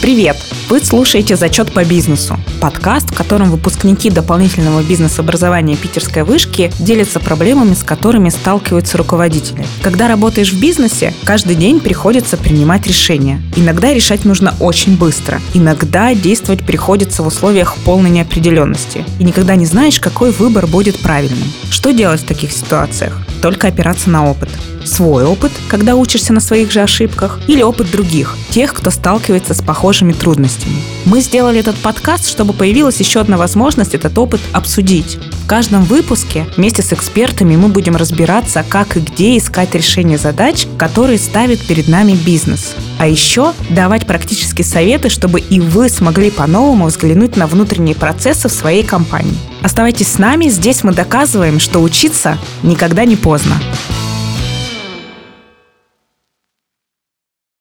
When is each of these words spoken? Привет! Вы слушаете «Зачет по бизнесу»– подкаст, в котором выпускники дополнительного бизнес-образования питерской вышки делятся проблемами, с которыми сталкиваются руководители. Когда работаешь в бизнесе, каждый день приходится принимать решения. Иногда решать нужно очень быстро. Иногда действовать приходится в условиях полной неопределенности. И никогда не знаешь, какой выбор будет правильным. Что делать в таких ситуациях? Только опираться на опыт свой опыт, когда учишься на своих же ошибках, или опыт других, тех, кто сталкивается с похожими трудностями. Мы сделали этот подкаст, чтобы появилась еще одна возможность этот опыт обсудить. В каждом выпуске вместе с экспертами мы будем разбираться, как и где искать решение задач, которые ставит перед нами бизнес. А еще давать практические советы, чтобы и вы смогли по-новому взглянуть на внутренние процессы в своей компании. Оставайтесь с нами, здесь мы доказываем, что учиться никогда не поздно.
Привет! 0.00 0.36
Вы 0.68 0.80
слушаете 0.80 1.36
«Зачет 1.36 1.72
по 1.72 1.84
бизнесу»– 1.84 2.36
подкаст, 2.60 3.12
в 3.12 3.14
котором 3.14 3.52
выпускники 3.52 4.10
дополнительного 4.10 4.82
бизнес-образования 4.82 5.76
питерской 5.76 6.24
вышки 6.24 6.72
делятся 6.80 7.20
проблемами, 7.20 7.74
с 7.74 7.84
которыми 7.84 8.30
сталкиваются 8.30 8.98
руководители. 8.98 9.64
Когда 9.80 10.08
работаешь 10.08 10.52
в 10.52 10.60
бизнесе, 10.60 11.14
каждый 11.22 11.54
день 11.54 11.78
приходится 11.78 12.36
принимать 12.36 12.84
решения. 12.88 13.40
Иногда 13.54 13.94
решать 13.94 14.24
нужно 14.24 14.56
очень 14.58 14.96
быстро. 14.96 15.40
Иногда 15.54 16.12
действовать 16.14 16.66
приходится 16.66 17.22
в 17.22 17.28
условиях 17.28 17.76
полной 17.84 18.10
неопределенности. 18.10 19.04
И 19.20 19.24
никогда 19.24 19.54
не 19.54 19.66
знаешь, 19.66 20.00
какой 20.00 20.32
выбор 20.32 20.66
будет 20.66 20.98
правильным. 20.98 21.48
Что 21.70 21.92
делать 21.92 22.22
в 22.22 22.26
таких 22.26 22.50
ситуациях? 22.50 23.16
Только 23.40 23.68
опираться 23.68 24.10
на 24.10 24.28
опыт 24.28 24.48
свой 24.86 25.24
опыт, 25.24 25.52
когда 25.68 25.96
учишься 25.96 26.32
на 26.32 26.40
своих 26.40 26.70
же 26.70 26.80
ошибках, 26.80 27.40
или 27.46 27.62
опыт 27.62 27.90
других, 27.90 28.36
тех, 28.50 28.72
кто 28.72 28.90
сталкивается 28.90 29.54
с 29.54 29.60
похожими 29.60 30.12
трудностями. 30.12 30.55
Мы 31.04 31.20
сделали 31.20 31.60
этот 31.60 31.76
подкаст, 31.76 32.28
чтобы 32.28 32.52
появилась 32.52 32.98
еще 32.98 33.20
одна 33.20 33.36
возможность 33.36 33.94
этот 33.94 34.16
опыт 34.18 34.40
обсудить. 34.52 35.18
В 35.44 35.46
каждом 35.46 35.84
выпуске 35.84 36.46
вместе 36.56 36.82
с 36.82 36.92
экспертами 36.92 37.56
мы 37.56 37.68
будем 37.68 37.96
разбираться, 37.96 38.64
как 38.68 38.96
и 38.96 39.00
где 39.00 39.38
искать 39.38 39.74
решение 39.74 40.18
задач, 40.18 40.66
которые 40.76 41.18
ставит 41.18 41.64
перед 41.66 41.88
нами 41.88 42.12
бизнес. 42.12 42.74
А 42.98 43.06
еще 43.06 43.52
давать 43.70 44.06
практические 44.06 44.64
советы, 44.64 45.08
чтобы 45.08 45.40
и 45.40 45.60
вы 45.60 45.88
смогли 45.88 46.30
по-новому 46.30 46.86
взглянуть 46.86 47.36
на 47.36 47.46
внутренние 47.46 47.94
процессы 47.94 48.48
в 48.48 48.52
своей 48.52 48.82
компании. 48.82 49.38
Оставайтесь 49.62 50.08
с 50.08 50.18
нами, 50.18 50.48
здесь 50.48 50.82
мы 50.82 50.92
доказываем, 50.92 51.60
что 51.60 51.80
учиться 51.80 52.38
никогда 52.62 53.04
не 53.04 53.16
поздно. 53.16 53.56